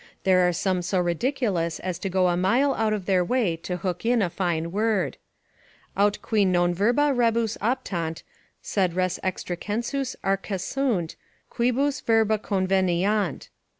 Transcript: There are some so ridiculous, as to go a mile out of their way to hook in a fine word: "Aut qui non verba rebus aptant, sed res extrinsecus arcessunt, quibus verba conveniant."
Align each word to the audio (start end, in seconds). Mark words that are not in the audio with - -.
There 0.23 0.47
are 0.47 0.51
some 0.51 0.81
so 0.81 0.97
ridiculous, 0.99 1.79
as 1.79 1.99
to 1.99 2.09
go 2.09 2.29
a 2.29 2.35
mile 2.35 2.73
out 2.73 2.91
of 2.91 3.05
their 3.05 3.23
way 3.23 3.55
to 3.57 3.77
hook 3.77 4.03
in 4.03 4.23
a 4.23 4.31
fine 4.31 4.71
word: 4.71 5.17
"Aut 5.95 6.19
qui 6.23 6.43
non 6.43 6.73
verba 6.73 7.13
rebus 7.13 7.55
aptant, 7.61 8.23
sed 8.63 8.95
res 8.95 9.19
extrinsecus 9.23 10.15
arcessunt, 10.23 11.17
quibus 11.51 12.01
verba 12.01 12.39
conveniant." 12.39 13.49